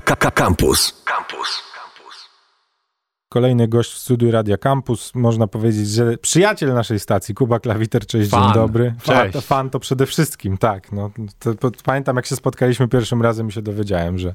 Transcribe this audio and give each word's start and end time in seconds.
Campus. 0.00 1.02
Campus. 1.04 1.68
Kolejny 3.28 3.68
gość 3.68 3.92
w 3.92 3.98
studiu 3.98 4.30
Radia 4.30 4.56
Campus. 4.56 5.14
Można 5.14 5.46
powiedzieć, 5.46 5.88
że 5.88 6.18
przyjaciel 6.18 6.74
naszej 6.74 7.00
stacji, 7.00 7.34
Kuba 7.34 7.60
Klawiter, 7.60 8.06
cześć, 8.06 8.30
Fan. 8.30 8.44
dzień 8.44 8.54
dobry. 8.54 8.94
Cześć. 9.02 9.32
Fan, 9.32 9.42
fan 9.42 9.70
to 9.70 9.80
przede 9.80 10.06
wszystkim, 10.06 10.58
tak. 10.58 10.92
No, 10.92 11.10
to, 11.38 11.54
to, 11.54 11.70
pamiętam, 11.84 12.16
jak 12.16 12.26
się 12.26 12.36
spotkaliśmy 12.36 12.88
pierwszym 12.88 13.22
razem 13.22 13.48
i 13.48 13.52
się 13.52 13.62
dowiedziałem, 13.62 14.18
że, 14.18 14.34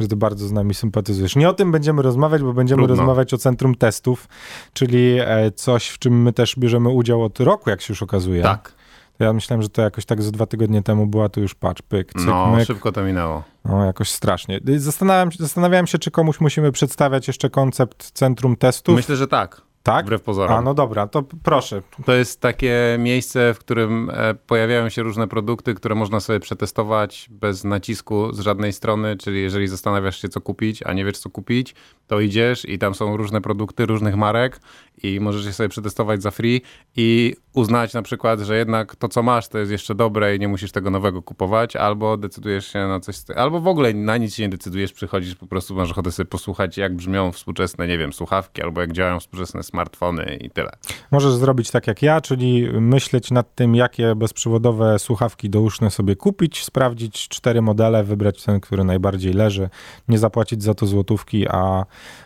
że 0.00 0.08
ty 0.08 0.16
bardzo 0.16 0.46
z 0.46 0.52
nami 0.52 0.74
sympatyzujesz. 0.74 1.36
Nie 1.36 1.48
o 1.48 1.52
tym 1.52 1.72
będziemy 1.72 2.02
rozmawiać, 2.02 2.42
bo 2.42 2.52
będziemy 2.52 2.82
Trudno. 2.82 2.96
rozmawiać 2.96 3.34
o 3.34 3.38
Centrum 3.38 3.74
Testów, 3.74 4.28
czyli 4.72 5.18
e, 5.20 5.50
coś, 5.50 5.88
w 5.88 5.98
czym 5.98 6.22
my 6.22 6.32
też 6.32 6.56
bierzemy 6.58 6.88
udział 6.88 7.22
od 7.22 7.40
roku, 7.40 7.70
jak 7.70 7.80
się 7.80 7.92
już 7.92 8.02
okazuje. 8.02 8.42
Tak. 8.42 8.77
Ja 9.18 9.32
myślałem, 9.32 9.62
że 9.62 9.68
to 9.68 9.82
jakoś 9.82 10.04
tak 10.04 10.22
ze 10.22 10.32
dwa 10.32 10.46
tygodnie 10.46 10.82
temu 10.82 11.06
była, 11.06 11.28
to 11.28 11.40
już 11.40 11.54
patrz, 11.54 11.82
pyk, 11.82 12.12
cyk, 12.12 12.26
No, 12.26 12.46
myk. 12.56 12.66
szybko 12.66 12.92
to 12.92 13.02
minęło. 13.02 13.42
No, 13.64 13.84
jakoś 13.84 14.10
strasznie. 14.10 14.60
Zastanawiam, 14.76 15.30
zastanawiałem 15.38 15.86
się, 15.86 15.98
czy 15.98 16.10
komuś 16.10 16.40
musimy 16.40 16.72
przedstawiać 16.72 17.28
jeszcze 17.28 17.50
koncept 17.50 18.10
Centrum 18.10 18.56
Testów. 18.56 18.96
Myślę, 18.96 19.16
że 19.16 19.26
tak. 19.28 19.62
tak? 19.82 20.04
Wbrew 20.06 20.22
pozorom. 20.22 20.56
A, 20.58 20.62
no 20.62 20.74
dobra, 20.74 21.06
to 21.06 21.22
proszę. 21.42 21.82
To 22.06 22.12
jest 22.12 22.40
takie 22.40 22.96
miejsce, 22.98 23.54
w 23.54 23.58
którym 23.58 24.10
e, 24.14 24.34
pojawiają 24.34 24.88
się 24.88 25.02
różne 25.02 25.28
produkty, 25.28 25.74
które 25.74 25.94
można 25.94 26.20
sobie 26.20 26.40
przetestować 26.40 27.28
bez 27.30 27.64
nacisku 27.64 28.32
z 28.32 28.40
żadnej 28.40 28.72
strony, 28.72 29.16
czyli 29.16 29.42
jeżeli 29.42 29.68
zastanawiasz 29.68 30.22
się, 30.22 30.28
co 30.28 30.40
kupić, 30.40 30.82
a 30.82 30.92
nie 30.92 31.04
wiesz, 31.04 31.18
co 31.18 31.30
kupić, 31.30 31.74
to 32.08 32.20
idziesz 32.20 32.64
i 32.68 32.78
tam 32.78 32.94
są 32.94 33.16
różne 33.16 33.40
produkty 33.40 33.86
różnych 33.86 34.16
marek 34.16 34.60
i 35.02 35.20
możesz 35.20 35.46
je 35.46 35.52
sobie 35.52 35.68
przetestować 35.68 36.22
za 36.22 36.30
free 36.30 36.62
i 36.96 37.34
uznać 37.54 37.94
na 37.94 38.02
przykład, 38.02 38.40
że 38.40 38.56
jednak 38.56 38.96
to, 38.96 39.08
co 39.08 39.22
masz, 39.22 39.48
to 39.48 39.58
jest 39.58 39.72
jeszcze 39.72 39.94
dobre 39.94 40.36
i 40.36 40.38
nie 40.38 40.48
musisz 40.48 40.72
tego 40.72 40.90
nowego 40.90 41.22
kupować, 41.22 41.76
albo 41.76 42.16
decydujesz 42.16 42.72
się 42.72 42.78
na 42.78 43.00
coś, 43.00 43.16
albo 43.36 43.60
w 43.60 43.66
ogóle 43.66 43.94
na 43.94 44.16
nic 44.16 44.34
się 44.34 44.42
nie 44.42 44.48
decydujesz, 44.48 44.92
przychodzisz, 44.92 45.34
po 45.34 45.46
prostu 45.46 45.74
masz 45.74 45.90
ochotę 45.90 46.12
sobie 46.12 46.26
posłuchać, 46.26 46.76
jak 46.76 46.96
brzmią 46.96 47.32
współczesne, 47.32 47.88
nie 47.88 47.98
wiem, 47.98 48.12
słuchawki, 48.12 48.62
albo 48.62 48.80
jak 48.80 48.92
działają 48.92 49.20
współczesne 49.20 49.62
smartfony 49.62 50.38
i 50.40 50.50
tyle. 50.50 50.70
Możesz 51.10 51.32
zrobić 51.32 51.70
tak 51.70 51.86
jak 51.86 52.02
ja, 52.02 52.20
czyli 52.20 52.68
myśleć 52.80 53.30
nad 53.30 53.54
tym, 53.54 53.74
jakie 53.74 54.14
bezprzewodowe 54.14 54.98
słuchawki 54.98 55.50
douszne 55.50 55.90
sobie 55.90 56.16
kupić, 56.16 56.64
sprawdzić 56.64 57.28
cztery 57.28 57.62
modele, 57.62 58.04
wybrać 58.04 58.44
ten, 58.44 58.60
który 58.60 58.84
najbardziej 58.84 59.32
leży, 59.32 59.68
nie 60.08 60.18
zapłacić 60.18 60.62
za 60.62 60.74
to 60.74 60.86
złotówki, 60.86 61.48
a, 61.48 61.84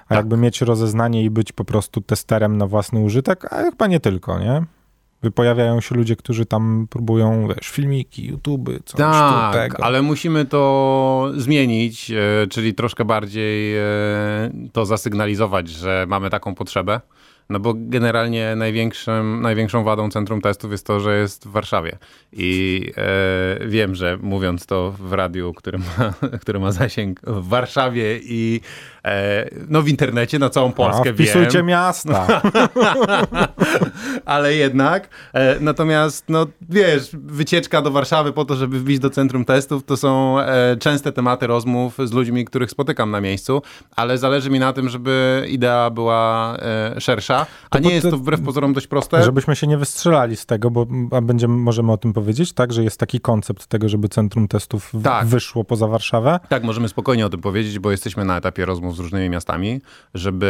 a 0.08 0.14
jakby 0.14 0.36
mieć 0.36 0.60
rozeznanie 0.60 1.24
i 1.24 1.30
być 1.30 1.52
po 1.52 1.64
prostu 1.64 2.00
testerem 2.00 2.58
na 2.58 2.66
własny 2.66 3.00
użytek, 3.00 3.52
a 3.52 3.56
chyba 3.62 3.86
nie 3.86 4.00
tylko, 4.00 4.38
nie? 4.38 4.62
Pojawiają 5.34 5.80
się 5.80 5.94
ludzie, 5.94 6.16
którzy 6.16 6.46
tam 6.46 6.86
próbują, 6.90 7.48
wiesz, 7.48 7.68
filmiki, 7.68 8.26
YouTube, 8.26 8.70
coś 8.84 8.98
Tak, 8.98 9.52
tego. 9.52 9.84
ale 9.84 10.02
musimy 10.02 10.44
to 10.44 11.30
zmienić, 11.36 12.10
e, 12.10 12.46
czyli 12.46 12.74
troszkę 12.74 13.04
bardziej 13.04 13.78
e, 13.78 13.82
to 14.72 14.86
zasygnalizować, 14.86 15.68
że 15.68 16.06
mamy 16.08 16.30
taką 16.30 16.54
potrzebę. 16.54 17.00
No 17.52 17.60
bo 17.60 17.74
generalnie 17.76 18.56
największym, 18.56 19.40
największą 19.42 19.84
wadą 19.84 20.10
centrum 20.10 20.40
testów 20.40 20.72
jest 20.72 20.86
to, 20.86 21.00
że 21.00 21.18
jest 21.18 21.48
w 21.48 21.50
Warszawie. 21.50 21.98
I 22.32 22.80
e, 22.96 23.68
wiem, 23.68 23.94
że 23.94 24.18
mówiąc 24.22 24.66
to 24.66 24.94
w 24.98 25.12
radiu, 25.12 25.52
który 25.52 25.78
ma, 25.78 26.58
ma 26.60 26.72
zasięg 26.72 27.20
w 27.26 27.48
Warszawie 27.48 28.18
i 28.22 28.60
e, 29.04 29.48
no 29.68 29.82
w 29.82 29.88
internecie 29.88 30.38
na 30.38 30.50
całą 30.50 30.72
Polskę 30.72 31.10
a, 31.10 31.12
wpisujcie 31.12 31.58
wiem. 31.58 31.66
miasta. 31.66 32.42
ale 34.24 34.54
jednak. 34.54 35.08
E, 35.32 35.60
natomiast, 35.60 36.24
no 36.28 36.46
wiesz, 36.68 37.10
wycieczka 37.12 37.82
do 37.82 37.90
Warszawy 37.90 38.32
po 38.32 38.44
to, 38.44 38.56
żeby 38.56 38.78
wbić 38.80 38.98
do 38.98 39.10
centrum 39.10 39.44
testów, 39.44 39.84
to 39.84 39.96
są 39.96 40.40
e, 40.40 40.76
częste 40.76 41.12
tematy 41.12 41.46
rozmów 41.46 41.96
z 42.04 42.12
ludźmi, 42.12 42.44
których 42.44 42.70
spotykam 42.70 43.10
na 43.10 43.20
miejscu, 43.20 43.62
ale 43.96 44.18
zależy 44.18 44.50
mi 44.50 44.58
na 44.58 44.72
tym, 44.72 44.88
żeby 44.88 45.44
idea 45.48 45.90
była 45.90 46.56
e, 46.58 47.00
szersza, 47.00 47.46
a 47.70 47.78
To 47.78 47.78
nie 47.78 47.94
jest 47.94 48.10
to- 48.10 48.16
wbrew 48.18 48.40
pozorom 48.42 48.72
dość 48.72 48.86
proste. 48.86 49.22
Żebyśmy 49.24 49.56
się 49.56 49.66
nie 49.66 49.78
wystrzelali 49.78 50.36
z 50.36 50.46
tego, 50.46 50.70
bo 50.70 50.86
a 51.10 51.20
będziemy, 51.20 51.54
możemy 51.56 51.92
o 51.92 51.96
tym 51.96 52.12
powiedzieć, 52.12 52.52
tak, 52.52 52.72
że 52.72 52.84
jest 52.84 53.00
taki 53.00 53.20
koncept 53.20 53.66
tego, 53.66 53.88
żeby 53.88 54.08
centrum 54.08 54.48
testów 54.48 54.92
Tak. 55.04 55.26
wyszło 55.26 55.64
poza 55.64 55.86
Warszawę. 55.88 56.40
Tak, 56.48 56.64
możemy 56.64 56.88
spokojnie 56.88 57.26
o 57.26 57.28
tym 57.28 57.40
powiedzieć, 57.40 57.78
bo 57.78 57.90
jesteśmy 57.90 58.24
na 58.24 58.36
etapie 58.36 58.64
rozmów 58.64 58.96
z 58.96 58.98
różnymi 58.98 59.30
miastami, 59.30 59.80
żeby, 60.14 60.46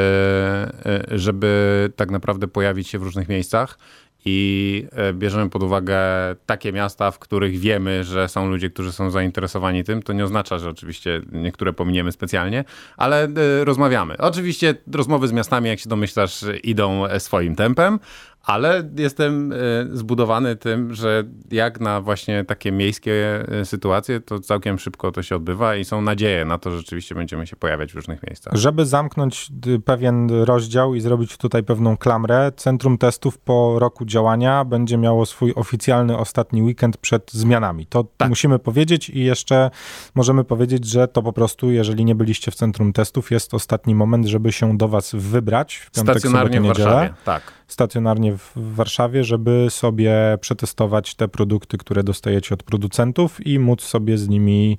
e, 0.86 1.18
żeby 1.18 1.90
tak 1.96 2.10
naprawdę 2.10 2.48
pojawić 2.48 2.88
się 2.88 2.98
w 2.98 3.02
różnych 3.02 3.11
miejscach. 3.28 3.78
I 4.24 4.86
e, 4.92 5.12
bierzemy 5.12 5.50
pod 5.50 5.62
uwagę 5.62 5.98
takie 6.46 6.72
miasta, 6.72 7.10
w 7.10 7.18
których 7.18 7.58
wiemy, 7.58 8.04
że 8.04 8.28
są 8.28 8.48
ludzie, 8.48 8.70
którzy 8.70 8.92
są 8.92 9.10
zainteresowani 9.10 9.84
tym. 9.84 10.02
To 10.02 10.12
nie 10.12 10.24
oznacza, 10.24 10.58
że 10.58 10.70
oczywiście 10.70 11.22
niektóre 11.32 11.72
pominiemy 11.72 12.12
specjalnie, 12.12 12.64
ale 12.96 13.24
e, 13.24 13.64
rozmawiamy. 13.64 14.18
Oczywiście 14.18 14.74
rozmowy 14.92 15.28
z 15.28 15.32
miastami, 15.32 15.68
jak 15.68 15.78
się 15.78 15.88
domyślasz, 15.88 16.44
idą 16.62 17.06
e, 17.06 17.20
swoim 17.20 17.56
tempem, 17.56 17.98
ale 18.44 18.90
jestem 18.96 19.52
e, 19.52 19.56
zbudowany 19.92 20.56
tym, 20.56 20.94
że 20.94 21.24
jak 21.50 21.80
na 21.80 22.00
właśnie 22.00 22.44
takie 22.44 22.72
miejskie 22.72 23.44
e, 23.48 23.64
sytuacje, 23.64 24.20
to 24.20 24.40
całkiem 24.40 24.78
szybko 24.78 25.12
to 25.12 25.22
się 25.22 25.36
odbywa 25.36 25.76
i 25.76 25.84
są 25.84 26.02
nadzieje 26.02 26.44
na 26.44 26.58
to, 26.58 26.70
że 26.70 26.76
rzeczywiście 26.78 27.14
będziemy 27.14 27.46
się 27.46 27.56
pojawiać 27.56 27.92
w 27.92 27.96
różnych 27.96 28.22
miejscach. 28.22 28.54
Żeby 28.56 28.86
zamknąć 28.86 29.52
pewien 29.84 30.30
rozdział 30.44 30.94
i 30.94 31.00
zrobić 31.00 31.36
tutaj 31.36 31.62
pewną 31.62 31.96
klamrę, 31.96 32.52
Centrum 32.56 32.98
Testów 32.98 33.38
po 33.38 33.78
roku 33.78 34.04
działania 34.04 34.64
będzie 34.64 34.98
miało 34.98 35.26
swój 35.26 35.52
oficjalny 35.54 36.18
ostatni 36.18 36.62
weekend 36.62 36.96
przed 36.96 37.32
zmianami. 37.32 37.86
To 37.86 38.04
Tak. 38.16 38.28
musimy 38.28 38.58
powiedzieć 38.58 39.10
i 39.10 39.24
jeszcze 39.24 39.70
możemy 40.14 40.44
powiedzieć, 40.44 40.84
że 40.86 41.08
to 41.08 41.22
po 41.22 41.32
prostu, 41.32 41.70
jeżeli 41.70 42.04
nie 42.04 42.14
byliście 42.14 42.50
w 42.50 42.54
Centrum 42.54 42.92
Testów, 42.92 43.30
jest 43.30 43.54
ostatni 43.54 43.94
moment, 43.94 44.26
żeby 44.26 44.52
się 44.52 44.76
do 44.78 44.88
was 44.88 45.10
wybrać 45.14 45.74
w 45.76 45.90
piątek, 45.90 46.18
Stacjonarnie 46.18 46.60
w 46.60 46.62
sobotę, 46.62 46.68
niedzielę. 46.80 46.94
Warszawie. 46.94 47.14
Tak. 47.24 47.42
stacjonarnie 47.68 48.31
w 48.36 48.74
Warszawie, 48.74 49.24
żeby 49.24 49.66
sobie 49.70 50.38
przetestować 50.40 51.14
te 51.14 51.28
produkty, 51.28 51.78
które 51.78 52.02
dostajecie 52.02 52.54
od 52.54 52.62
producentów 52.62 53.46
i 53.46 53.58
móc 53.58 53.82
sobie 53.82 54.18
z 54.18 54.28
nimi, 54.28 54.78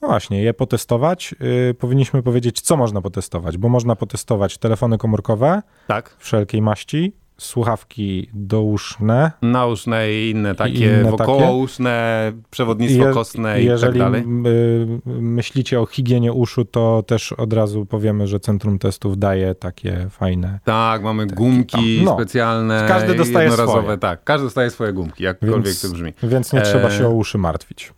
no 0.00 0.08
właśnie, 0.08 0.42
je 0.42 0.54
potestować. 0.54 1.34
Yy, 1.40 1.74
powinniśmy 1.74 2.22
powiedzieć, 2.22 2.60
co 2.60 2.76
można 2.76 3.00
potestować, 3.02 3.58
bo 3.58 3.68
można 3.68 3.96
potestować 3.96 4.58
telefony 4.58 4.98
komórkowe 4.98 5.62
Tak. 5.86 6.16
wszelkiej 6.18 6.62
maści, 6.62 7.12
słuchawki 7.40 8.28
douszne. 8.34 9.32
Nauszne 9.42 10.12
i 10.12 10.30
inne 10.30 10.54
takie, 10.54 11.00
inne 11.00 11.10
wokołuszne, 11.10 12.32
przewodnictwo 12.50 13.06
Je- 13.06 13.12
kostne 13.14 13.50
i 13.50 13.54
tak 13.54 13.64
Jeżeli 13.64 13.98
dalej. 13.98 14.20
m, 14.22 14.46
y, 14.46 14.98
myślicie 15.06 15.80
o 15.80 15.86
higienie 15.86 16.32
uszu, 16.32 16.64
to 16.64 17.02
też 17.06 17.32
od 17.32 17.52
razu 17.52 17.86
powiemy, 17.86 18.26
że 18.26 18.40
Centrum 18.40 18.78
Testów 18.78 19.18
daje 19.18 19.54
takie 19.54 20.06
fajne 20.10 20.60
Tak, 20.64 21.02
mamy 21.02 21.26
gumki 21.26 22.00
no. 22.04 22.14
specjalne. 22.14 22.84
Każdy 22.88 23.14
dostaje 23.14 23.52
swoje. 23.52 23.98
Tak, 23.98 24.24
każdy 24.24 24.46
dostaje 24.46 24.70
swoje 24.70 24.92
gumki, 24.92 25.24
jakkolwiek 25.24 25.64
Więc- 25.64 25.82
to 25.82 25.88
brzmi. 25.88 26.12
Więc 26.22 26.52
nie 26.52 26.60
trzeba 26.62 26.88
E, 26.88 26.90
się 26.90 27.06
o 27.06 27.10
uszy 27.10 27.38
martwić. 27.38 27.92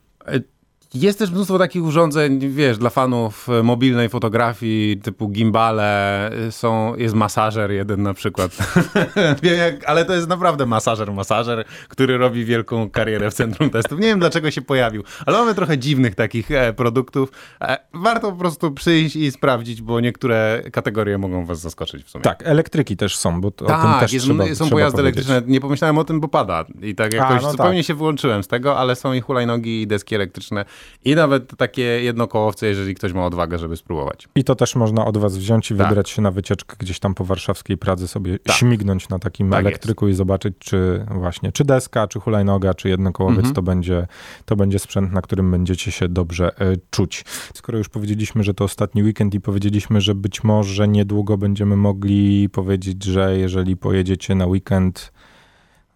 Jest 0.95 1.19
też 1.19 1.31
mnóstwo 1.31 1.59
takich 1.59 1.85
urządzeń, 1.85 2.39
wiesz, 2.49 2.79
dla 2.79 2.91
fanów 2.91 3.49
mobilnej 3.63 4.09
fotografii, 4.09 4.97
typu 4.97 5.29
gimbale, 5.29 6.31
e, 6.33 6.53
są, 6.53 6.97
jest 6.97 7.15
masażer 7.15 7.71
jeden 7.71 8.03
na 8.03 8.15
przykład. 8.15 8.57
Wiem 9.43 9.59
jak, 9.59 9.85
ale 9.89 10.05
to 10.05 10.15
jest 10.15 10.29
naprawdę 10.29 10.67
masażer, 10.67 11.13
masażer, 11.13 11.65
który 11.89 12.19
robi 12.19 12.45
wielką 12.45 12.91
karierę 12.91 13.31
w 13.31 13.35
centrum 13.35 13.71
testów. 13.71 14.01
Nie 14.01 14.07
wiem 14.07 14.19
dlaczego 14.19 14.51
się 14.51 14.63
pojawił, 14.63 15.05
ale 15.27 15.39
mamy 15.39 15.55
trochę 15.55 15.79
dziwnych 15.79 16.15
takich 16.15 16.51
e, 16.51 16.73
produktów. 16.73 17.33
E, 17.61 17.79
warto 17.95 18.31
po 18.33 18.39
prostu 18.39 18.71
przyjść 18.71 19.17
i 19.17 19.33
sprawdzić, 19.33 19.83
bo 19.83 20.01
niektóre 20.01 20.63
kategorie 20.73 21.19
mogą 21.19 21.47
was 21.47 21.61
zaskoczyć 21.61 22.05
w 22.05 22.11
sumie. 22.11 22.23
Tak, 22.23 22.43
elektryki 22.47 22.97
też 22.97 23.17
są, 23.17 23.41
bo 23.41 23.51
to, 23.51 23.65
o 23.65 23.69
tym 23.69 23.77
Tak, 23.77 24.01
też 24.01 24.13
jest, 24.13 24.27
trzeba, 24.27 24.47
są 24.47 24.55
trzeba 24.55 24.71
pojazdy 24.71 24.99
powiedzieć. 24.99 25.27
elektryczne. 25.27 25.53
Nie 25.53 25.61
pomyślałem 25.61 25.99
o 25.99 26.05
tym, 26.05 26.21
bo 26.21 26.29
pada. 26.29 26.65
I 26.83 26.95
tak 26.95 27.13
jakoś 27.15 27.43
no 27.43 27.51
zupełnie 27.51 27.79
tak. 27.79 27.87
się 27.87 27.95
wyłączyłem 27.95 28.43
z 28.43 28.49
tego, 28.49 28.79
ale 28.79 28.97
są 28.97 29.13
i 29.13 29.21
hulajnogi, 29.21 29.83
i 29.83 29.87
deski 29.87 30.15
elektryczne, 30.15 30.65
i 31.05 31.15
nawet 31.15 31.57
takie 31.57 31.83
jednokołowce, 31.83 32.67
jeżeli 32.67 32.95
ktoś 32.95 33.13
ma 33.13 33.27
odwagę, 33.27 33.59
żeby 33.59 33.77
spróbować. 33.77 34.29
I 34.35 34.45
to 34.45 34.55
też 34.55 34.77
można 34.77 35.05
od 35.07 35.17
was 35.19 35.39
wziąć 35.39 35.71
i 35.71 35.75
Tak. 35.77 35.89
wybrać 35.89 36.11
się 36.11 36.23
na 36.23 36.31
wycieczkę 36.31 36.77
gdzieś 36.79 36.99
tam 36.99 37.15
po 37.15 37.25
warszawskiej 37.25 37.79
Pradze, 37.79 38.09
sobie 38.09 38.39
Tak. 38.39 38.57
śmignąć 38.57 39.09
na 39.09 39.19
takim 39.19 39.51
Tak 39.51 39.61
elektryku 39.61 40.09
i 40.09 40.15
zobaczyć, 40.15 40.55
czy 40.59 41.07
właśnie, 41.15 41.53
czy 41.53 41.65
deska, 41.65 42.09
czy 42.09 42.21
hulajnoga, 42.21 42.75
czy 42.75 42.89
jednokołowiec 42.89 43.39
Mhm. 43.39 43.55
to, 43.55 43.63
będzie, 43.63 44.07
to 44.45 44.57
będzie 44.57 44.79
sprzęt, 44.79 45.13
na 45.13 45.23
którym 45.23 45.51
będziecie 45.51 45.91
się 45.93 46.09
dobrze 46.09 46.61
e, 46.61 46.77
czuć. 46.91 47.25
Skoro 47.55 47.79
już 47.79 47.89
powiedzieliśmy, 47.89 48.43
że 48.45 48.55
to 48.55 48.65
ostatni 48.65 49.03
weekend 49.03 49.35
i 49.35 49.41
powiedzieliśmy, 49.41 50.01
że 50.01 50.15
być 50.15 50.45
może 50.45 50.89
niedługo 50.89 51.39
będziemy 51.39 51.77
mogli 51.77 52.49
powiedzieć, 52.49 53.05
że 53.05 53.39
jeżeli 53.39 53.77
pojedziecie 53.77 54.35
na 54.35 54.47
weekend 54.47 55.13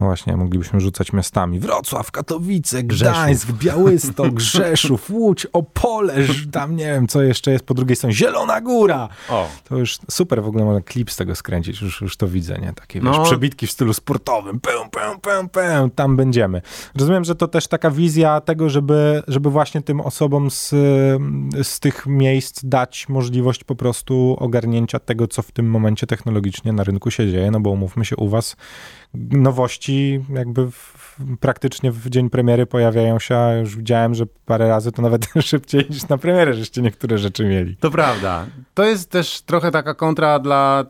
właśnie, 0.05 0.37
moglibyśmy 0.37 0.81
rzucać 0.81 1.13
miastami. 1.13 1.61
Wrocław, 1.61 2.11
Katowice, 2.11 2.83
Gdańsk, 2.83 3.53
Białystok, 3.53 4.41
Rzeszów, 4.55 5.11
Łódź, 5.11 5.47
Opole, 5.53 6.15
tam 6.53 6.77
nie 6.77 6.85
wiem, 6.85 7.09
co 7.09 7.23
jeszcze 7.23 7.51
jest 7.51 7.65
po 7.65 7.75
drugiej 7.75 7.97
stronie. 7.97 8.15
Zielona 8.15 8.61
Góra! 8.61 9.09
O. 9.29 9.49
To 9.69 9.77
już 9.77 9.99
super, 10.11 10.43
w 10.43 10.47
ogóle 10.47 10.65
można 10.65 10.81
klip 10.81 11.11
z 11.11 11.17
tego 11.17 11.35
skręcić, 11.35 11.81
już, 11.83 12.01
już 12.01 12.17
to 12.17 12.29
widzę, 12.29 12.59
nie? 12.59 12.73
Takie, 12.73 13.01
wiesz, 13.01 13.17
no. 13.17 13.25
przebitki 13.25 13.67
w 13.67 13.71
stylu 13.71 13.93
sportowym, 13.93 14.61
pę, 14.61 14.71
pę, 14.91 15.19
pę, 15.23 15.49
pę, 15.53 15.89
tam 15.95 16.17
będziemy. 16.17 16.63
Rozumiem, 16.95 17.25
że 17.25 17.35
to 17.35 17.49
też 17.49 17.69
taka 17.69 17.91
wizja 17.91 18.41
tego, 18.41 18.71
żeby, 18.71 19.23
żeby 19.29 19.51
właśnie 19.51 19.83
tym 19.83 20.01
osobom 20.01 20.51
z, 20.51 20.71
z 21.63 21.81
tych 21.81 22.07
miejsc 22.07 22.65
dać 22.65 23.09
możliwość 23.09 23.65
po 23.65 23.75
prostu 23.75 24.37
ogarnięcia 24.39 24.99
tego, 24.99 25.29
co 25.29 25.43
w 25.43 25.53
tym 25.53 25.71
momencie 25.71 26.07
technologicznie 26.07 26.73
na 26.73 26.85
rynku 26.85 27.11
się 27.11 27.31
dzieje, 27.31 27.51
no 27.51 27.61
bo 27.61 27.71
umówmy 27.71 28.05
się, 28.05 28.17
u 28.17 28.29
was 28.29 28.57
nowości 29.31 30.21
jakby 30.35 30.71
w, 30.71 31.17
praktycznie 31.41 31.93
w 31.93 32.11
dzień 32.11 32.31
premiery 32.31 32.67
pojawiają 32.67 33.19
się, 33.19 33.37
a 33.37 33.55
już 33.55 33.77
widziałem, 33.77 34.15
że 34.15 34.25
parę 34.47 34.69
razy 34.69 34.93
to 34.93 35.03
nawet 35.03 35.27
szybciej 35.41 35.87
niż 35.91 36.09
na 36.09 36.19
premierę, 36.19 36.55
żeście 36.55 36.83
niektóre 36.83 37.19
rzeczy 37.19 37.45
mieli. 37.45 37.77
To 37.77 37.91
prawda. 37.91 38.47
To 38.75 38.85
jest 38.85 39.11
też 39.11 39.41
trochę 39.43 39.71
taka 39.71 39.95
kontra 39.95 40.39
dla 40.39 40.85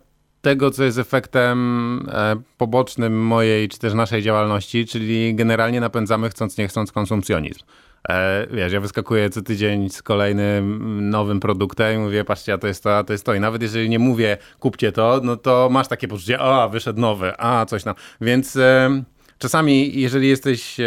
tego, 0.45 0.71
co 0.71 0.85
jest 0.85 0.99
efektem 0.99 2.09
e, 2.13 2.37
pobocznym 2.59 3.27
mojej 3.27 3.69
czy 3.69 3.79
też 3.79 3.95
naszej 3.95 4.23
działalności, 4.23 4.87
czyli 4.87 5.35
generalnie 5.35 5.81
napędzamy 5.81 6.31
chcąc 6.31 6.59
nie 6.59 6.69
chcąc 6.69 6.93
konsumpcjonizm. 6.93 7.61
E, 8.09 8.47
wiesz, 8.51 8.73
ja 8.73 8.81
wyskakuję 8.81 9.31
co 9.31 9.43
tydzień 9.43 9.91
z 9.91 10.03
kolejnym 10.03 11.11
nowym 11.11 11.41
produktem 11.41 11.95
i 11.95 11.99
mówię, 11.99 12.25
patrzcie, 12.25 12.53
a 12.53 12.59
to 12.59 12.67
jest 12.67 12.83
to, 12.83 12.99
a 12.99 13.05
to 13.05 13.13
jest 13.13 13.27
to. 13.27 13.35
I 13.35 13.41
nawet 13.41 13.63
jeżeli 13.63 13.89
nie 13.89 13.99
mówię, 13.99 14.37
kupcie 14.61 14.93
to, 14.93 15.21
no 15.23 15.37
to 15.37 15.69
masz 15.71 15.89
takie 15.89 16.09
poczucie, 16.09 16.39
a 16.39 16.69
wyszedł 16.69 17.01
nowy, 17.01 17.33
a 17.39 17.67
coś 17.67 17.85
tam. 17.85 17.95
Więc 18.21 18.57
e, 18.57 19.03
czasami, 19.39 20.01
jeżeli 20.01 20.29
jesteś 20.29 20.81
e, 20.81 20.85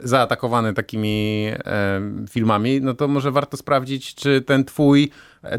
zaatakowany 0.00 0.74
takimi 0.74 1.48
filmami, 2.30 2.80
no 2.80 2.94
to 2.94 3.08
może 3.08 3.30
warto 3.30 3.56
sprawdzić, 3.56 4.14
czy 4.14 4.40
ten 4.40 4.64
twój 4.64 5.10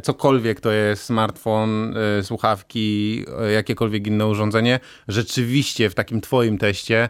cokolwiek 0.04 0.60
to 0.60 0.72
jest 0.72 1.04
smartfon, 1.04 1.96
słuchawki, 2.22 3.26
jakiekolwiek 3.54 4.08
inne 4.08 4.28
urządzenie, 4.28 4.80
rzeczywiście 5.08 5.90
w 5.90 5.96
takim 5.96 6.22
twoim 6.22 6.58
teście 6.58 7.10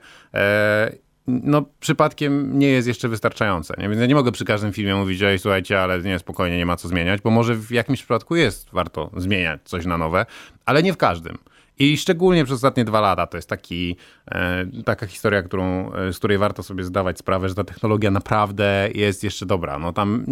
no, 1.43 1.65
przypadkiem 1.79 2.59
nie 2.59 2.67
jest 2.67 2.87
jeszcze 2.87 3.07
wystarczające. 3.07 3.73
Nie? 3.77 3.89
Więc 3.89 4.01
ja 4.01 4.07
nie 4.07 4.15
mogę 4.15 4.31
przy 4.31 4.45
każdym 4.45 4.73
filmie 4.73 4.95
mówić, 4.95 5.19
że 5.19 5.39
słuchajcie, 5.39 5.81
ale 5.81 6.01
nie, 6.01 6.19
spokojnie, 6.19 6.57
nie 6.57 6.65
ma 6.65 6.75
co 6.75 6.87
zmieniać, 6.87 7.21
bo 7.21 7.29
może 7.29 7.55
w 7.55 7.71
jakimś 7.71 7.99
przypadku 7.99 8.35
jest 8.35 8.69
warto 8.71 9.11
zmieniać 9.17 9.61
coś 9.63 9.85
na 9.85 9.97
nowe, 9.97 10.25
ale 10.65 10.83
nie 10.83 10.93
w 10.93 10.97
każdym. 10.97 11.37
I 11.79 11.97
szczególnie 11.97 12.45
przez 12.45 12.55
ostatnie 12.55 12.85
dwa 12.85 13.01
lata 13.01 13.27
to 13.27 13.37
jest 13.37 13.49
taki, 13.49 13.95
e, 14.31 14.65
taka 14.85 15.07
historia, 15.07 15.43
którą, 15.43 15.93
e, 15.93 16.13
z 16.13 16.17
której 16.17 16.37
warto 16.37 16.63
sobie 16.63 16.83
zdawać 16.83 17.19
sprawę, 17.19 17.49
że 17.49 17.55
ta 17.55 17.63
technologia 17.63 18.11
naprawdę 18.11 18.89
jest 18.95 19.23
jeszcze 19.23 19.45
dobra. 19.45 19.79
No 19.79 19.93
tam 19.93 20.25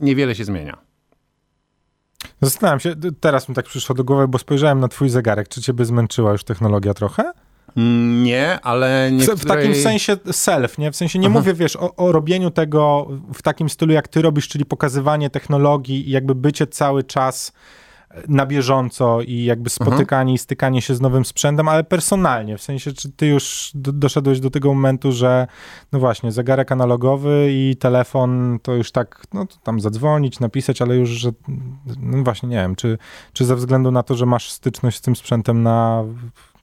niewiele 0.00 0.34
się 0.34 0.44
zmienia. 0.44 0.78
Zastanawiam 2.40 2.80
się, 2.80 2.94
teraz 3.20 3.48
mi 3.48 3.54
tak 3.54 3.66
przyszło 3.66 3.94
do 3.94 4.04
głowy, 4.04 4.28
bo 4.28 4.38
spojrzałem 4.38 4.80
na 4.80 4.88
twój 4.88 5.08
zegarek. 5.08 5.48
Czy 5.48 5.62
cię 5.62 5.72
by 5.72 5.84
zmęczyła 5.84 6.32
już 6.32 6.44
technologia 6.44 6.94
trochę? 6.94 7.32
Nie, 8.22 8.60
ale 8.62 9.10
niektórej... 9.12 9.40
W 9.40 9.44
takim 9.44 9.74
sensie 9.74 10.16
self, 10.32 10.78
nie? 10.78 10.90
W 10.90 10.96
sensie 10.96 11.18
nie 11.18 11.26
Aha. 11.26 11.38
mówię, 11.38 11.54
wiesz, 11.54 11.76
o, 11.76 11.96
o, 11.96 12.12
robieniu 12.12 12.50
tego 12.50 13.08
w 13.34 13.42
takim 13.42 13.68
stylu, 13.68 13.92
jak 13.92 14.08
ty 14.08 14.22
robisz, 14.22 14.48
czyli 14.48 14.64
pokazywanie 14.64 15.30
technologii 15.30 16.08
i 16.08 16.10
jakby 16.10 16.34
bycie 16.34 16.66
cały 16.66 17.04
czas 17.04 17.52
na 18.28 18.46
bieżąco 18.46 19.20
i 19.22 19.44
jakby 19.44 19.70
spotykanie 19.70 20.34
i 20.34 20.38
stykanie 20.38 20.82
się 20.82 20.94
z 20.94 21.00
nowym 21.00 21.24
sprzętem, 21.24 21.68
ale 21.68 21.84
personalnie, 21.84 22.58
w 22.58 22.62
sensie, 22.62 22.92
czy 22.92 23.12
ty 23.12 23.26
już 23.26 23.70
do, 23.74 23.92
doszedłeś 23.92 24.40
do 24.40 24.50
tego 24.50 24.74
momentu, 24.74 25.12
że 25.12 25.46
no 25.92 25.98
właśnie, 25.98 26.32
zegarek 26.32 26.72
analogowy 26.72 27.48
i 27.50 27.76
telefon 27.76 28.58
to 28.62 28.74
już 28.74 28.92
tak, 28.92 29.24
no 29.34 29.46
tam 29.62 29.80
zadzwonić, 29.80 30.40
napisać, 30.40 30.82
ale 30.82 30.96
już, 30.96 31.10
że 31.10 31.30
no 32.00 32.22
właśnie, 32.24 32.48
nie 32.48 32.56
wiem, 32.56 32.76
czy, 32.76 32.98
czy 33.32 33.44
ze 33.44 33.56
względu 33.56 33.90
na 33.90 34.02
to, 34.02 34.14
że 34.14 34.26
masz 34.26 34.50
styczność 34.50 34.98
z 34.98 35.00
tym 35.00 35.16
sprzętem 35.16 35.62
na 35.62 36.04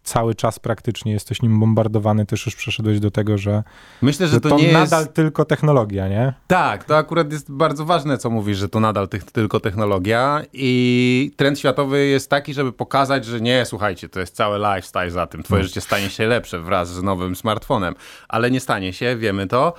cały 0.10 0.36
czas 0.36 0.60
praktycznie 0.60 1.12
jesteś 1.12 1.42
nim 1.42 1.60
bombardowany, 1.60 2.26
też 2.26 2.46
już 2.46 2.56
przeszedłeś 2.56 3.00
do 3.00 3.12
tego, 3.12 3.38
że, 3.38 3.64
Myślę, 4.02 4.28
że, 4.28 4.34
że 4.34 4.42
to, 4.42 4.50
to 4.50 4.58
nie 4.58 4.74
nadal 4.74 5.02
jest... 5.02 5.14
tylko 5.14 5.46
technologia, 5.46 6.08
nie? 6.08 6.34
Tak, 6.48 6.84
to 6.84 6.98
akurat 6.98 7.32
jest 7.32 7.52
bardzo 7.52 7.86
ważne, 7.86 8.18
co 8.18 8.30
mówisz, 8.30 8.58
że 8.58 8.70
to 8.70 8.80
nadal 8.80 9.08
tych, 9.08 9.24
tylko 9.24 9.60
technologia 9.60 10.42
i 10.54 11.32
trend 11.36 11.60
światowy 11.60 12.08
jest 12.08 12.30
taki, 12.30 12.54
żeby 12.54 12.74
pokazać, 12.74 13.26
że 13.26 13.42
nie, 13.42 13.66
słuchajcie, 13.66 14.10
to 14.10 14.20
jest 14.20 14.36
cały 14.36 14.58
lifestyle 14.58 15.12
za 15.12 15.28
tym, 15.28 15.44
twoje 15.44 15.62
no. 15.62 15.68
życie 15.68 15.82
stanie 15.82 16.10
się 16.10 16.28
lepsze 16.28 16.60
wraz 16.60 16.90
z 16.90 17.04
nowym 17.04 17.36
smartfonem, 17.36 17.96
ale 18.28 18.52
nie 18.52 18.60
stanie 18.60 18.94
się, 18.94 19.18
wiemy 19.18 19.48
to. 19.48 19.74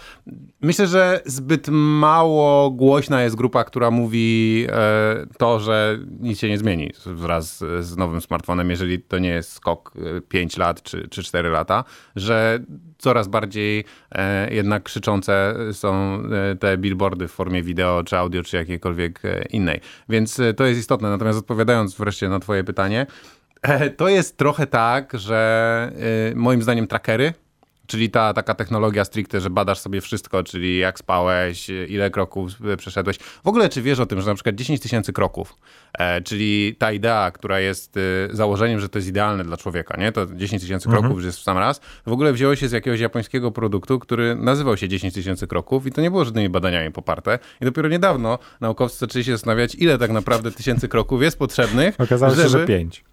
Myślę, 0.60 0.86
że 0.86 1.20
zbyt 1.26 1.68
mało 1.70 2.70
głośna 2.70 3.22
jest 3.22 3.36
grupa, 3.36 3.64
która 3.64 3.90
mówi 3.90 4.66
e, 4.68 5.26
to, 5.38 5.60
że 5.60 5.98
nic 6.20 6.38
się 6.38 6.48
nie 6.48 6.58
zmieni 6.58 6.92
wraz 7.06 7.58
z, 7.58 7.86
z 7.86 7.96
nowym 7.96 8.20
smartfonem, 8.20 8.70
jeżeli 8.70 9.02
to 9.02 9.18
nie 9.18 9.28
jest 9.28 9.52
skok 9.52 9.92
e, 9.96 10.19
5 10.20 10.56
lat 10.56 10.82
czy, 10.82 11.08
czy 11.08 11.22
4 11.22 11.48
lata, 11.50 11.84
że 12.16 12.58
coraz 12.98 13.28
bardziej 13.28 13.84
e, 14.12 14.54
jednak 14.54 14.82
krzyczące 14.82 15.54
są 15.72 16.22
e, 16.52 16.56
te 16.56 16.78
billboardy 16.78 17.28
w 17.28 17.32
formie 17.32 17.62
wideo, 17.62 18.02
czy 18.04 18.16
audio, 18.16 18.42
czy 18.42 18.56
jakiejkolwiek 18.56 19.24
e, 19.24 19.42
innej. 19.42 19.80
Więc 20.08 20.40
to 20.56 20.66
jest 20.66 20.80
istotne. 20.80 21.10
Natomiast 21.10 21.38
odpowiadając 21.38 21.94
wreszcie 21.94 22.28
na 22.28 22.40
Twoje 22.40 22.64
pytanie, 22.64 23.06
to 23.96 24.08
jest 24.08 24.36
trochę 24.36 24.66
tak, 24.66 25.12
że 25.14 25.92
moim 26.34 26.62
zdaniem 26.62 26.86
trackery, 26.86 27.32
Czyli 27.90 28.10
ta 28.10 28.34
taka 28.34 28.54
technologia 28.54 29.04
stricte, 29.04 29.40
że 29.40 29.50
badasz 29.50 29.78
sobie 29.78 30.00
wszystko, 30.00 30.42
czyli 30.42 30.78
jak 30.78 30.98
spałeś, 30.98 31.70
ile 31.88 32.10
kroków 32.10 32.50
przeszedłeś. 32.76 33.18
W 33.18 33.48
ogóle 33.48 33.68
czy 33.68 33.82
wiesz 33.82 34.00
o 34.00 34.06
tym, 34.06 34.20
że 34.20 34.26
na 34.26 34.34
przykład 34.34 34.54
10 34.54 34.80
tysięcy 34.80 35.12
kroków, 35.12 35.56
e, 35.98 36.20
czyli 36.20 36.76
ta 36.78 36.92
idea, 36.92 37.30
która 37.30 37.60
jest 37.60 37.96
e, 37.96 38.00
założeniem, 38.30 38.80
że 38.80 38.88
to 38.88 38.98
jest 38.98 39.08
idealne 39.08 39.44
dla 39.44 39.56
człowieka, 39.56 39.96
nie? 39.96 40.12
To 40.12 40.26
10 40.26 40.62
tysięcy 40.62 40.88
mhm. 40.88 41.04
kroków 41.04 41.24
jest 41.24 41.38
w 41.38 41.42
sam 41.42 41.58
raz. 41.58 41.80
W 42.06 42.12
ogóle 42.12 42.32
wzięło 42.32 42.56
się 42.56 42.68
z 42.68 42.72
jakiegoś 42.72 43.00
japońskiego 43.00 43.50
produktu, 43.50 43.98
który 43.98 44.34
nazywał 44.34 44.76
się 44.76 44.88
10 44.88 45.14
tysięcy 45.14 45.46
kroków 45.46 45.86
i 45.86 45.92
to 45.92 46.00
nie 46.00 46.10
było 46.10 46.24
żadnymi 46.24 46.48
badaniami 46.48 46.92
poparte. 46.92 47.38
I 47.60 47.64
dopiero 47.64 47.88
niedawno 47.88 48.38
naukowcy 48.60 48.98
zaczęli 48.98 49.24
się 49.24 49.32
zastanawiać, 49.32 49.74
ile 49.74 49.98
tak 49.98 50.10
naprawdę 50.10 50.50
tysięcy 50.50 50.88
kroków 50.88 51.22
jest 51.22 51.38
potrzebnych. 51.38 51.94
Okazało 52.00 52.34
żeby... 52.34 52.42
się, 52.42 52.58
że 52.58 52.66
5 52.66 53.04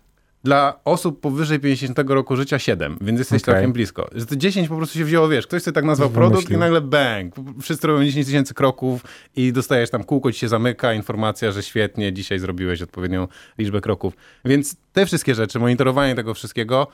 dla 0.44 0.80
osób 0.86 1.22
powyżej 1.22 1.60
50 1.60 2.00
roku 2.08 2.36
życia 2.36 2.60
7, 2.60 2.98
więc 3.02 3.20
jesteś 3.20 3.42
okay. 3.42 3.54
całkiem 3.54 3.74
blisko. 3.74 4.10
Że 4.16 4.26
to 4.26 4.36
10 4.36 4.68
po 4.68 4.78
prostu 4.78 4.98
się 4.98 5.06
wzięło, 5.06 5.30
wiesz, 5.30 5.48
ktoś 5.48 5.64
sobie 5.64 5.76
tak 5.76 5.86
nazwał 5.86 6.10
produkt 6.10 6.50
i 6.50 6.58
nagle 6.58 6.82
bang, 6.82 7.36
wszyscy 7.62 7.88
robią 7.88 8.06
10 8.06 8.26
tysięcy 8.26 8.54
kroków 8.54 9.02
i 9.36 9.54
dostajesz 9.54 9.90
tam 9.90 10.04
kółko, 10.04 10.32
ci 10.32 10.40
się 10.40 10.48
zamyka, 10.48 10.94
informacja, 10.94 11.52
że 11.52 11.64
świetnie, 11.64 12.14
dzisiaj 12.14 12.40
zrobiłeś 12.40 12.82
odpowiednią 12.82 13.28
liczbę 13.58 13.82
kroków. 13.82 14.14
Więc 14.46 14.76
te 14.94 15.06
wszystkie 15.06 15.36
rzeczy, 15.36 15.60
monitorowanie 15.60 16.16
tego 16.16 16.34
wszystkiego, 16.34 16.88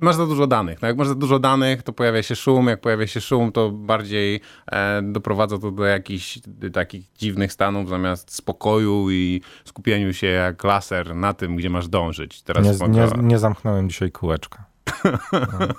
masz 0.00 0.16
za 0.16 0.26
dużo 0.26 0.46
danych. 0.46 0.82
No 0.82 0.88
jak 0.88 0.96
masz 0.96 1.08
za 1.08 1.14
dużo 1.14 1.38
danych, 1.38 1.82
to 1.82 1.92
pojawia 1.92 2.22
się 2.22 2.36
szum, 2.36 2.66
jak 2.66 2.80
pojawia 2.80 3.06
się 3.06 3.20
szum, 3.20 3.52
to 3.52 3.70
bardziej 3.70 4.40
e, 4.72 5.02
doprowadza 5.02 5.58
to 5.58 5.70
do 5.70 5.84
jakichś 5.84 6.38
takich 6.72 7.12
dziwnych 7.12 7.52
stanów, 7.52 7.88
zamiast 7.88 8.34
spokoju 8.34 9.10
i 9.10 9.40
skupieniu 9.64 10.12
się 10.12 10.26
jak 10.26 10.64
laser 10.64 11.16
na 11.16 11.34
tym, 11.34 11.56
gdzie 11.56 11.70
masz 11.70 11.88
dążyć. 11.88 12.42
Teraz 12.42 12.80
nie, 12.80 12.88
nie, 12.88 13.08
nie 13.22 13.38
zamknąłem 13.38 13.88
dzisiaj 13.88 14.10
kółeczka. 14.10 14.64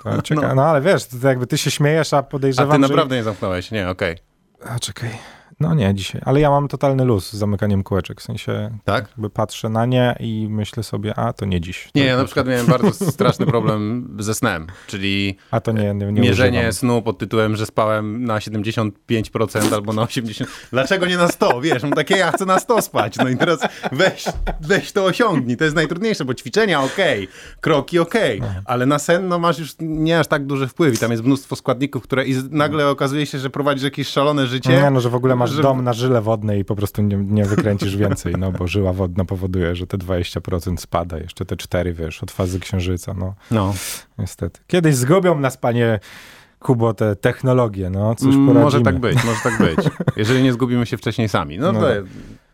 No, 0.04 0.22
cieka- 0.22 0.48
no. 0.48 0.54
no 0.54 0.64
ale 0.64 0.80
wiesz, 0.80 1.06
to 1.06 1.28
jakby 1.28 1.46
ty 1.46 1.58
się 1.58 1.70
śmiejesz, 1.70 2.14
a 2.14 2.22
podejrzewam, 2.22 2.70
A 2.70 2.74
ty 2.74 2.78
naprawdę 2.78 3.14
że... 3.14 3.18
nie 3.18 3.24
zamknąłeś, 3.24 3.70
nie, 3.70 3.88
okej. 3.88 4.16
Okay. 4.60 4.74
A 4.74 4.78
czekaj. 4.78 5.10
No 5.60 5.74
nie, 5.74 5.94
dzisiaj. 5.94 6.20
Ale 6.24 6.40
ja 6.40 6.50
mam 6.50 6.68
totalny 6.68 7.04
luz 7.04 7.32
z 7.32 7.36
zamykaniem 7.36 7.82
kółeczek. 7.82 8.20
W 8.20 8.24
sensie 8.24 8.78
tak? 8.84 9.08
jakby 9.08 9.30
patrzę 9.30 9.68
na 9.68 9.86
nie 9.86 10.16
i 10.20 10.46
myślę 10.50 10.82
sobie, 10.82 11.14
a 11.18 11.32
to 11.32 11.44
nie 11.44 11.60
dziś. 11.60 11.88
To 11.92 11.98
nie, 11.98 12.04
ja 12.04 12.16
na 12.16 12.24
przykład 12.24 12.46
miałem 12.46 12.66
bardzo 12.66 13.10
straszny 13.12 13.46
problem 13.46 14.08
ze 14.18 14.34
snem, 14.34 14.66
czyli 14.86 15.36
a 15.50 15.60
to 15.60 15.72
nie, 15.72 15.94
nie, 15.94 16.12
nie 16.12 16.20
mierzenie 16.20 16.58
używam. 16.58 16.72
snu 16.72 17.02
pod 17.02 17.18
tytułem, 17.18 17.56
że 17.56 17.66
spałem 17.66 18.24
na 18.24 18.38
75% 18.38 19.74
albo 19.74 19.92
na 19.92 20.02
80%. 20.02 20.46
Dlaczego 20.72 21.06
nie 21.06 21.16
na 21.16 21.28
100? 21.28 21.60
Wiesz, 21.60 21.82
mam 21.82 21.92
takie, 21.92 22.16
ja 22.16 22.32
chcę 22.32 22.44
na 22.46 22.58
100 22.58 22.82
spać. 22.82 23.16
No 23.16 23.28
i 23.28 23.36
teraz 23.36 23.60
weź, 23.92 24.24
weź 24.60 24.92
to 24.92 25.04
osiągnij. 25.04 25.56
To 25.56 25.64
jest 25.64 25.76
najtrudniejsze, 25.76 26.24
bo 26.24 26.34
ćwiczenia 26.34 26.82
ok, 26.82 26.96
kroki 27.60 27.98
ok, 27.98 28.14
ale 28.64 28.86
na 28.86 28.98
sen 28.98 29.28
no 29.28 29.38
masz 29.38 29.58
już 29.58 29.74
nie 29.80 30.20
aż 30.20 30.26
tak 30.26 30.46
duży 30.46 30.68
wpływ 30.68 30.94
i 30.94 30.98
tam 30.98 31.10
jest 31.10 31.24
mnóstwo 31.24 31.56
składników, 31.56 32.02
które 32.02 32.26
i 32.26 32.34
nagle 32.50 32.88
okazuje 32.88 33.26
się, 33.26 33.38
że 33.38 33.50
prowadzisz 33.50 33.84
jakieś 33.84 34.08
szalone 34.08 34.46
życie. 34.46 34.70
Nie, 34.70 34.90
no, 34.90 35.00
że 35.00 35.10
w 35.10 35.14
ogóle 35.14 35.36
masz 35.36 35.45
dom 35.54 35.84
na 35.84 35.92
żyle 35.92 36.20
wodnej 36.20 36.60
i 36.60 36.64
po 36.64 36.76
prostu 36.76 37.02
nie, 37.02 37.16
nie 37.16 37.44
wykręcisz 37.44 37.96
więcej, 37.96 38.34
no 38.38 38.52
bo 38.52 38.66
żyła 38.66 38.92
wodna 38.92 39.24
powoduje, 39.24 39.76
że 39.76 39.86
te 39.86 39.98
20% 39.98 40.76
spada, 40.76 41.18
jeszcze 41.18 41.44
te 41.44 41.56
4, 41.56 41.92
wiesz, 41.92 42.22
od 42.22 42.30
fazy 42.30 42.60
księżyca, 42.60 43.14
no. 43.14 43.34
No. 43.50 43.74
Niestety. 44.18 44.60
Kiedyś 44.66 44.94
zgubią 44.94 45.40
nas, 45.40 45.56
panie 45.56 46.00
Kubo, 46.58 46.94
te 46.94 47.16
technologie, 47.16 47.90
no, 47.90 48.14
cóż 48.14 48.34
poradzimy. 48.34 48.60
Może 48.60 48.80
tak 48.80 48.98
być, 48.98 49.24
może 49.24 49.40
tak 49.42 49.58
być. 49.58 49.90
Jeżeli 50.16 50.42
nie 50.42 50.52
zgubimy 50.52 50.86
się 50.86 50.96
wcześniej 50.96 51.28
sami. 51.28 51.58
No, 51.58 51.72
no. 51.72 51.80
to 51.80 51.86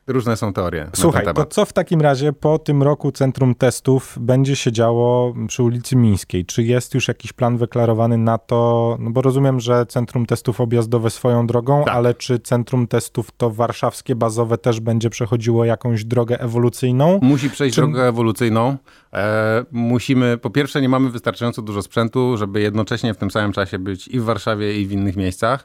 różne 0.06 0.36
są 0.36 0.52
teorie. 0.52 0.90
Słuchaj, 0.94 1.26
to 1.34 1.46
co 1.46 1.64
w 1.64 1.72
takim 1.72 2.00
razie 2.00 2.32
po 2.32 2.58
tym 2.58 2.82
roku 2.82 3.12
Centrum 3.12 3.54
Testów 3.54 4.18
będzie 4.20 4.56
się 4.56 4.72
działo 4.72 5.34
przy 5.48 5.62
ulicy 5.62 5.96
Mińskiej? 5.96 6.44
Czy 6.44 6.62
jest 6.62 6.94
już 6.94 7.08
jakiś 7.08 7.32
plan 7.32 7.56
wyklarowany 7.56 8.18
na 8.18 8.38
to? 8.38 8.96
No 9.00 9.10
bo 9.10 9.22
rozumiem, 9.22 9.60
że 9.60 9.86
Centrum 9.86 10.26
Testów 10.26 10.60
objazdowe 10.60 11.10
swoją 11.10 11.46
drogą, 11.46 11.84
tak. 11.84 11.94
ale 11.94 12.14
czy 12.14 12.38
Centrum 12.38 12.86
Testów 12.86 13.30
to 13.36 13.50
warszawskie 13.50 14.16
bazowe 14.16 14.58
też 14.58 14.80
będzie 14.80 15.10
przechodziło 15.10 15.64
jakąś 15.64 16.04
drogę 16.04 16.40
ewolucyjną? 16.40 17.18
Musi 17.22 17.50
przejść 17.50 17.74
czy... 17.74 17.80
drogę 17.80 18.08
ewolucyjną. 18.08 18.76
E, 19.12 19.64
musimy, 19.72 20.38
po 20.38 20.50
pierwsze, 20.50 20.80
nie 20.80 20.88
mamy 20.88 21.10
wystarczająco 21.10 21.62
dużo 21.62 21.82
sprzętu, 21.82 22.36
żeby 22.36 22.60
jednocześnie 22.60 23.14
w 23.14 23.16
tym 23.16 23.30
samym 23.30 23.52
czasie 23.52 23.78
być 23.78 24.08
i 24.08 24.20
w 24.20 24.24
Warszawie, 24.24 24.80
i 24.80 24.86
w 24.86 24.92
innych 24.92 25.16
miejscach. 25.16 25.64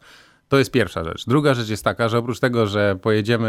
To 0.50 0.58
jest 0.58 0.72
pierwsza 0.72 1.04
rzecz. 1.04 1.26
Druga 1.26 1.54
rzecz 1.54 1.70
jest 1.70 1.84
taka, 1.84 2.10
że 2.10 2.18
oprócz 2.18 2.40
tego, 2.40 2.68
że 2.68 2.96
pojedziemy 3.02 3.48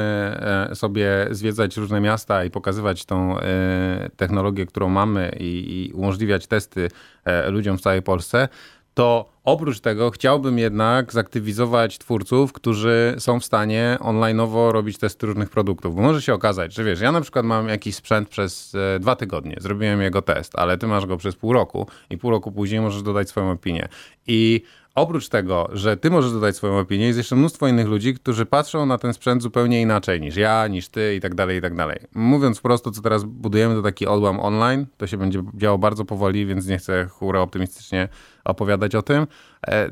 e, 0.71 0.75
sobie 0.75 1.27
zwiedzać 1.31 1.77
różne 1.77 2.01
miasta 2.01 2.45
i 2.45 2.51
pokazywać 2.51 3.05
tą 3.05 3.39
e, 3.39 4.11
technologię, 4.17 4.67
którą 4.67 4.89
mamy 4.89 5.37
i, 5.41 5.91
umożliwiać 5.95 6.47
testy 6.47 6.89
e, 7.25 7.51
ludziom 7.51 7.79
w 7.79 7.81
całej 7.81 8.03
Polsce, 8.03 8.49
to 8.95 9.31
oprócz 9.45 9.81
tego 9.81 10.11
chciałbym 10.11 10.59
jednak 10.59 11.13
zaktywizować 11.13 11.99
twórców, 11.99 12.53
którzy 12.53 13.15
są 13.19 13.41
w 13.41 13.45
stanie 13.45 13.99
online'owo 14.01 14.71
robić 14.71 14.99
testy 14.99 15.27
różnych 15.27 15.51
produktów. 15.51 15.95
Bo 15.95 16.03
może 16.03 16.23
się 16.23 16.35
okazać, 16.35 16.75
że 16.75 16.85
wiesz, 16.85 17.01
ja 17.01 17.13
na 17.13 17.21
przykład 17.21 17.47
mam 17.47 17.69
jakiś 17.69 17.95
sprzęt 17.95 18.29
przez 18.29 18.77
dwa 19.01 19.17
tygodnie, 19.17 19.57
zrobiłem 19.61 20.03
jego 20.03 20.23
test, 20.23 20.53
ale 20.57 20.79
ty 20.79 20.87
masz 20.87 21.07
go 21.07 21.17
przez 21.17 21.37
pół 21.37 21.53
roku 21.53 21.87
i 22.11 22.19
pół 22.19 22.31
roku 22.31 22.53
później 22.53 22.81
możesz 22.81 23.03
dodać 23.03 23.29
swoją 23.29 23.51
opinię. 23.51 23.89
I 24.27 24.63
oprócz 25.01 25.29
tego, 25.29 25.69
że 25.73 25.97
ty 25.97 26.11
możesz 26.11 26.33
dodać 26.33 26.57
swoją 26.57 26.79
opinię, 26.79 27.07
jest 27.07 27.19
jeszcze 27.19 27.37
mnóstwo 27.37 27.69
innych 27.69 27.87
ludzi, 27.87 28.15
którzy 28.15 28.47
patrzą 28.47 28.87
na 28.87 28.99
ten 28.99 29.13
sprzęt 29.13 29.43
zupełnie 29.43 29.81
inaczej 29.81 30.21
niż 30.21 30.37
ja, 30.37 30.69
niż 30.69 30.89
ty 30.89 31.15
i 31.15 31.21
tak 31.21 31.35
dalej, 31.35 31.59
i 31.59 31.61
tak 31.61 31.75
dalej. 31.75 31.99
Mówiąc 32.15 32.61
prosto, 32.61 32.91
co 32.91 33.03
teraz 33.03 33.25
budujemy, 33.25 33.75
to 33.75 33.83
taki 33.83 34.07
odłam 34.07 34.41
online. 34.41 34.87
To 34.97 35.07
się 35.07 35.17
będzie 35.17 35.43
działo 35.55 35.79
bardzo 35.79 36.05
powoli, 36.05 36.47
więc 36.47 36.67
nie 36.67 36.79
chcę 36.79 37.07
hura 37.11 37.41
optymistycznie 37.41 38.09
opowiadać 38.45 38.95
o 38.95 39.03
tym. 39.03 39.27
E, 39.67 39.91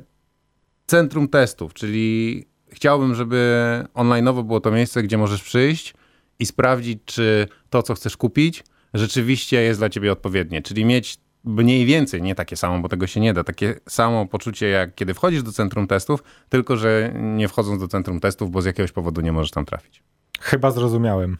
centrum 0.87 1.29
testów, 1.29 1.75
czyli 1.75 2.45
chciałbym, 2.69 3.15
żeby 3.15 3.85
online'owo 3.95 4.45
było 4.45 4.61
to 4.61 4.71
miejsce, 4.71 5.03
gdzie 5.03 5.19
możesz 5.19 5.43
przyjść 5.43 5.95
i 6.39 6.47
sprawdzić, 6.47 6.99
czy 7.05 7.49
to, 7.71 7.83
co 7.83 7.95
chcesz 7.95 8.17
kupić, 8.17 8.65
rzeczywiście 8.95 9.63
jest 9.63 9.81
dla 9.81 9.89
ciebie 9.89 10.13
odpowiednie. 10.13 10.63
Czyli 10.63 10.85
mieć 10.85 11.19
mniej 11.47 11.87
więcej, 11.87 12.23
nie 12.23 12.35
takie 12.35 12.57
samo, 12.57 12.81
bo 12.81 12.88
tego 12.88 13.07
się 13.07 13.21
nie 13.21 13.35
da, 13.35 13.45
takie 13.45 13.75
samo 13.88 14.26
poczucie 14.26 14.69
jak 14.69 14.95
kiedy 14.95 15.15
wchodzisz 15.15 15.43
do 15.43 15.53
centrum 15.53 15.87
testów, 15.87 16.23
tylko 16.49 16.76
że 16.76 17.12
nie 17.15 17.49
wchodząc 17.49 17.81
do 17.81 17.88
centrum 17.88 18.21
testów, 18.21 18.50
bo 18.50 18.62
z 18.62 18.65
jakiegoś 18.65 18.93
powodu 18.93 19.21
nie 19.21 19.33
możesz 19.33 19.50
tam 19.50 19.65
trafić. 19.65 20.03
Chyba 20.40 20.71
zrozumiałem. 20.71 21.37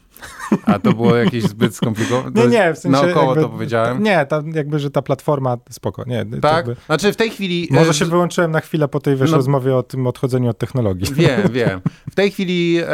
A 0.65 0.79
to 0.79 0.93
było 0.93 1.15
jakieś 1.15 1.43
zbyt 1.43 1.75
skomplikowane? 1.75 2.31
Nie, 2.41 2.47
nie, 2.47 2.73
w 2.73 2.77
sensie 2.77 3.05
Naokoło 3.05 3.25
jakby, 3.25 3.41
to 3.41 3.49
powiedziałem? 3.49 4.03
Nie, 4.03 4.25
ta, 4.25 4.43
jakby, 4.53 4.79
że 4.79 4.91
ta 4.91 5.01
platforma, 5.01 5.57
spoko. 5.69 6.03
Nie, 6.07 6.25
tak? 6.41 6.67
Jakby, 6.67 6.75
znaczy 6.85 7.13
w 7.13 7.15
tej 7.15 7.29
chwili... 7.29 7.67
Może 7.71 7.89
e, 7.89 7.93
się 7.93 8.05
wyłączyłem 8.05 8.51
na 8.51 8.59
chwilę 8.59 8.87
po 8.87 8.99
tej 8.99 9.15
wiesz, 9.15 9.31
no, 9.31 9.37
rozmowie 9.37 9.75
o 9.75 9.83
tym 9.83 10.07
odchodzeniu 10.07 10.49
od 10.49 10.57
technologii. 10.57 11.13
Wiem, 11.13 11.41
wiem. 11.51 11.81
W 12.11 12.15
tej 12.15 12.31
chwili 12.31 12.77
e, 12.77 12.87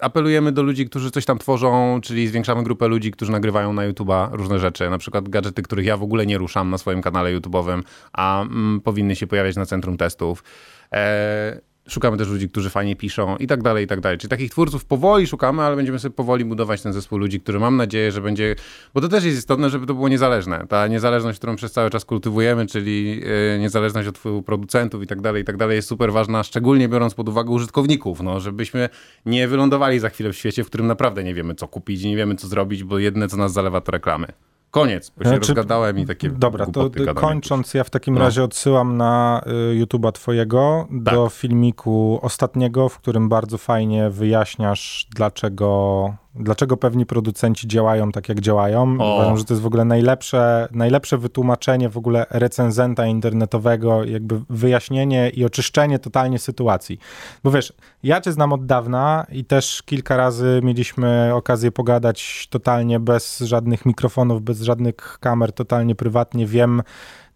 apelujemy 0.00 0.52
do 0.52 0.62
ludzi, 0.62 0.86
którzy 0.86 1.10
coś 1.10 1.24
tam 1.24 1.38
tworzą, 1.38 2.00
czyli 2.02 2.28
zwiększamy 2.28 2.62
grupę 2.62 2.88
ludzi, 2.88 3.10
którzy 3.10 3.32
nagrywają 3.32 3.72
na 3.72 3.90
YouTube'a 3.90 4.28
różne 4.32 4.58
rzeczy, 4.58 4.90
na 4.90 4.98
przykład 4.98 5.28
gadżety, 5.28 5.62
których 5.62 5.86
ja 5.86 5.96
w 5.96 6.02
ogóle 6.02 6.26
nie 6.26 6.38
ruszam 6.38 6.70
na 6.70 6.78
swoim 6.78 7.02
kanale 7.02 7.38
YouTube'owym, 7.38 7.82
a 8.12 8.42
mm, 8.42 8.80
powinny 8.80 9.16
się 9.16 9.26
pojawiać 9.26 9.56
na 9.56 9.66
centrum 9.66 9.96
testów. 9.96 10.44
E, 10.92 11.73
Szukamy 11.88 12.16
też 12.16 12.28
ludzi, 12.28 12.48
którzy 12.48 12.70
fajnie 12.70 12.96
piszą 12.96 13.36
i 13.36 13.46
tak 13.46 13.62
dalej, 13.62 13.84
i 13.84 13.86
tak 13.86 14.00
dalej. 14.00 14.18
Czyli 14.18 14.30
takich 14.30 14.50
twórców 14.50 14.84
powoli 14.84 15.26
szukamy, 15.26 15.62
ale 15.62 15.76
będziemy 15.76 15.98
sobie 15.98 16.14
powoli 16.14 16.44
budować 16.44 16.82
ten 16.82 16.92
zespół 16.92 17.18
ludzi, 17.18 17.40
który 17.40 17.58
mam 17.60 17.76
nadzieję, 17.76 18.12
że 18.12 18.20
będzie, 18.20 18.56
bo 18.94 19.00
to 19.00 19.08
też 19.08 19.24
jest 19.24 19.38
istotne, 19.38 19.70
żeby 19.70 19.86
to 19.86 19.94
było 19.94 20.08
niezależne. 20.08 20.66
Ta 20.68 20.86
niezależność, 20.86 21.38
którą 21.38 21.56
przez 21.56 21.72
cały 21.72 21.90
czas 21.90 22.04
kultywujemy, 22.04 22.66
czyli 22.66 23.22
e, 23.54 23.58
niezależność 23.58 24.08
od 24.08 24.18
producentów 24.46 25.02
i 25.02 25.06
tak 25.06 25.20
dalej, 25.20 25.42
i 25.42 25.44
tak 25.44 25.56
dalej, 25.56 25.76
jest 25.76 25.88
super 25.88 26.12
ważna, 26.12 26.42
szczególnie 26.42 26.88
biorąc 26.88 27.14
pod 27.14 27.28
uwagę 27.28 27.50
użytkowników, 27.50 28.20
no, 28.20 28.40
żebyśmy 28.40 28.88
nie 29.26 29.48
wylądowali 29.48 29.98
za 29.98 30.08
chwilę 30.08 30.32
w 30.32 30.36
świecie, 30.36 30.64
w 30.64 30.66
którym 30.66 30.86
naprawdę 30.86 31.24
nie 31.24 31.34
wiemy, 31.34 31.54
co 31.54 31.68
kupić 31.68 32.02
i 32.02 32.08
nie 32.08 32.16
wiemy, 32.16 32.36
co 32.36 32.48
zrobić, 32.48 32.84
bo 32.84 32.98
jedne, 32.98 33.28
co 33.28 33.36
nas 33.36 33.52
zalewa, 33.52 33.80
to 33.80 33.92
reklamy. 33.92 34.26
Koniec, 34.74 35.10
bo 35.10 35.24
się 35.24 35.28
znaczy, 35.28 35.54
rozgadałem 35.54 35.98
i 35.98 36.06
takie 36.06 36.28
Dobra, 36.28 36.66
to 36.66 36.90
kończąc, 37.14 37.74
ja 37.74 37.84
w 37.84 37.90
takim 37.90 38.14
no. 38.14 38.20
razie 38.20 38.44
odsyłam 38.44 38.96
na 38.96 39.42
y, 39.46 39.84
YouTube'a 39.84 40.12
twojego 40.12 40.86
tak. 41.04 41.14
do 41.14 41.28
filmiku 41.28 42.18
ostatniego, 42.22 42.88
w 42.88 42.98
którym 42.98 43.28
bardzo 43.28 43.58
fajnie 43.58 44.10
wyjaśniasz, 44.10 45.06
dlaczego 45.14 46.14
dlaczego 46.34 46.76
pewni 46.76 47.06
producenci 47.06 47.68
działają 47.68 48.12
tak, 48.12 48.28
jak 48.28 48.40
działają. 48.40 48.96
O. 49.00 49.14
Uważam, 49.14 49.38
że 49.38 49.44
to 49.44 49.54
jest 49.54 49.62
w 49.62 49.66
ogóle 49.66 49.84
najlepsze, 49.84 50.68
najlepsze 50.72 51.18
wytłumaczenie 51.18 51.88
w 51.88 51.96
ogóle 51.96 52.26
recenzenta 52.30 53.06
internetowego, 53.06 54.04
jakby 54.04 54.40
wyjaśnienie 54.50 55.30
i 55.30 55.44
oczyszczenie 55.44 55.98
totalnie 55.98 56.38
sytuacji. 56.38 56.98
Bo 57.44 57.50
wiesz, 57.50 57.72
ja 58.02 58.20
cię 58.20 58.32
znam 58.32 58.52
od 58.52 58.66
dawna 58.66 59.26
i 59.32 59.44
też 59.44 59.82
kilka 59.82 60.16
razy 60.16 60.60
mieliśmy 60.62 61.34
okazję 61.34 61.72
pogadać 61.72 62.48
totalnie 62.50 63.00
bez 63.00 63.38
żadnych 63.38 63.86
mikrofonów, 63.86 64.42
bez 64.42 64.60
żadnych 64.60 65.18
kamer, 65.20 65.52
totalnie 65.52 65.94
prywatnie. 65.94 66.46
Wiem, 66.46 66.82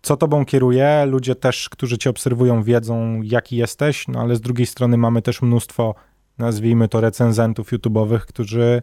co 0.03 0.17
tobą 0.17 0.45
kieruje. 0.45 1.07
Ludzie 1.07 1.35
też, 1.35 1.69
którzy 1.69 1.99
cię 1.99 2.11
obserwują, 2.11 2.63
wiedzą, 2.63 3.23
jaki 3.23 3.57
jesteś, 3.57 4.09
no 4.09 4.21
ale 4.21 4.37
z 4.37 4.41
drugiej 4.41 4.67
strony 4.67 4.97
mamy 4.97 5.23
też 5.23 5.43
mnóstwo 5.43 5.95
nazwijmy 6.39 6.89
to 6.89 7.01
recenzentów 7.01 7.73
YouTube'owych, 7.73 8.21
którzy, 8.21 8.83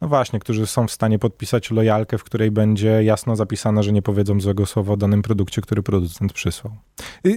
no 0.00 0.08
właśnie, 0.08 0.38
którzy 0.38 0.66
są 0.66 0.86
w 0.86 0.90
stanie 0.90 1.18
podpisać 1.18 1.70
lojalkę, 1.70 2.18
w 2.18 2.24
której 2.24 2.50
będzie 2.50 3.04
jasno 3.04 3.36
zapisane, 3.36 3.82
że 3.82 3.92
nie 3.92 4.02
powiedzą 4.02 4.40
złego 4.40 4.66
słowa 4.66 4.92
o 4.92 4.96
danym 4.96 5.22
produkcie, 5.22 5.62
który 5.62 5.82
producent 5.82 6.32
przysłał. 6.32 6.72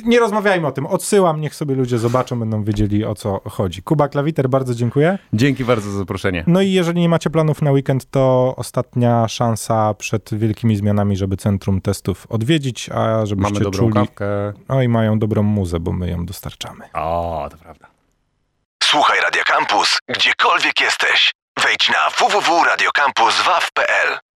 Nie 0.06 0.20
rozmawiajmy 0.20 0.68
o 0.68 0.72
tym, 0.72 0.86
odsyłam, 0.86 1.42
niech 1.42 1.56
sobie 1.56 1.76
ludzie 1.76 1.98
zobaczą, 1.98 2.40
będą 2.40 2.64
wiedzieli 2.64 3.06
o 3.06 3.16
co 3.16 3.42
chodzi. 3.50 3.84
Kuba 3.84 4.08
Klawiter, 4.08 4.50
bardzo 4.50 4.76
dziękuję. 4.76 5.18
Dzięki 5.34 5.66
bardzo 5.66 5.92
za 5.92 5.98
zaproszenie. 5.98 6.44
No 6.48 6.62
i 6.62 6.72
jeżeli 6.72 7.02
nie 7.02 7.10
macie 7.10 7.30
planów 7.30 7.62
na 7.62 7.72
weekend, 7.72 8.06
to 8.06 8.54
ostatnia 8.58 9.28
szansa 9.28 9.94
przed 9.94 10.34
wielkimi 10.34 10.76
zmianami, 10.76 11.18
żeby 11.18 11.38
centrum 11.38 11.82
testów 11.82 12.28
odwiedzić, 12.30 12.90
a 12.90 13.26
żebyście 13.26 13.54
Mamy 13.54 13.64
dobrą 13.64 13.80
czuli... 13.80 13.94
kawkę. 13.94 14.26
No 14.70 14.82
i 14.82 14.88
mają 14.88 15.20
dobrą 15.20 15.44
muzę, 15.44 15.80
bo 15.80 15.92
my 15.92 16.10
ją 16.10 16.26
dostarczamy. 16.26 16.86
O, 16.94 17.48
to 17.52 17.58
prawda. 17.58 17.91
Słuchaj 18.92 19.20
Radio 19.20 19.44
Campus, 19.44 20.00
gdziekolwiek 20.10 20.82
jesteś. 20.82 21.32
Wejdź 21.60 21.90
na 21.90 22.10
www.radiocampus.waw.pl 22.10 24.20